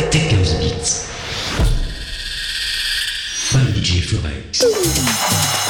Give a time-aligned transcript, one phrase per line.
[0.00, 1.06] Technos Beats.
[3.52, 5.61] By DJ Furex.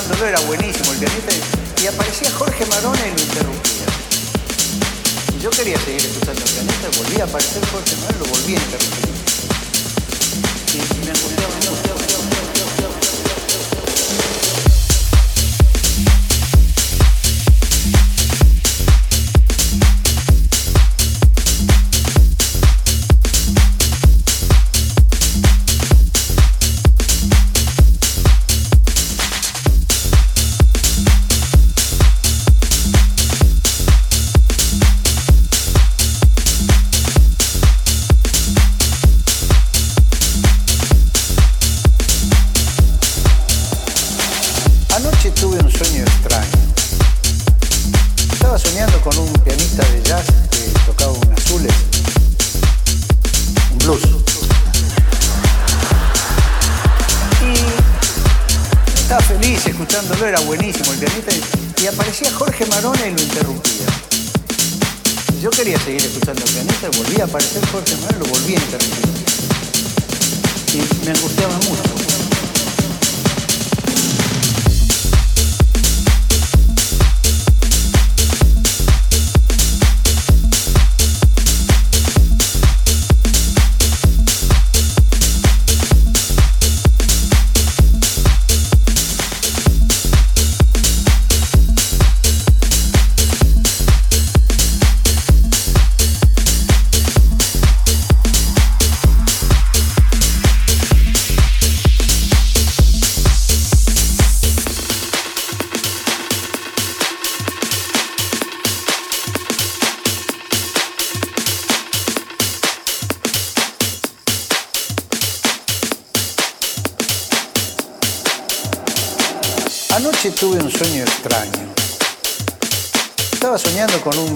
[0.00, 1.32] Escuchándolo, era buenísimo el pianista.
[1.82, 3.86] Y aparecía Jorge Marona y lo interrumpía.
[5.36, 8.58] Y yo quería seguir escuchando el pianista, volvía a aparecer Jorge Marona y lo volvía
[8.58, 9.10] a interrumpir.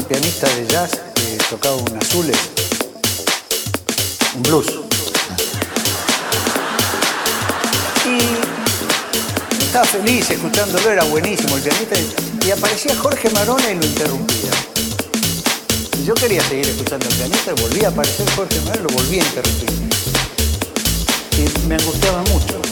[0.05, 2.37] Pianista de jazz que tocaba un azules,
[4.37, 4.67] un blues.
[8.07, 11.97] Y estaba feliz escuchándolo, era buenísimo el pianista.
[12.47, 14.51] Y aparecía Jorge Marona y lo interrumpía.
[16.05, 19.71] Yo quería seguir escuchando el pianista, volvía a aparecer Jorge Marona lo volvía a interrumpir.
[21.39, 22.64] Y me angustiaba mucho.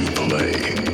[0.00, 0.89] you play.